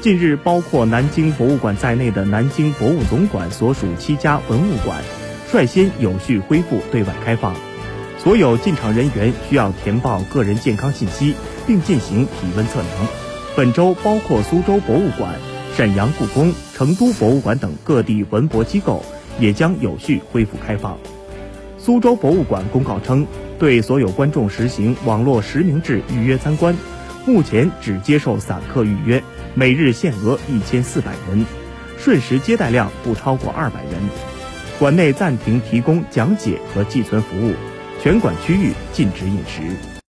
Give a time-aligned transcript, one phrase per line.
[0.00, 5.04] 近日，包括南京博物馆在内的南京博物总馆所属七家文物馆
[5.46, 7.54] 率先有序恢复对外开放。
[8.16, 11.34] 所有进场人员需要填报个人健康信息，
[11.66, 12.90] 并进行体温测量。
[13.54, 15.34] 本周，包括苏州博物馆、
[15.76, 19.04] 沈阳故宫、成都博物馆等各地文博机构
[19.38, 20.96] 也将有序恢复开放。
[21.76, 23.26] 苏州博物馆公告称，
[23.58, 26.74] 对所有观众实行网络实名制预约参观，
[27.32, 29.22] 目前只接受散客预约，
[29.54, 31.46] 每日限额一千四百人，
[31.96, 33.92] 瞬时接待量不超过二百人。
[34.80, 37.54] 馆内暂停提供讲解和寄存服务。
[38.02, 39.90] 全馆区域禁止饮食。